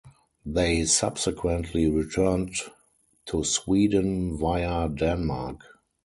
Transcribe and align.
They 0.47 0.85
subsequently 0.85 1.87
returned 1.87 2.55
to 3.27 3.43
Sweden 3.43 4.35
via 4.35 4.89
Denmark. 4.89 5.61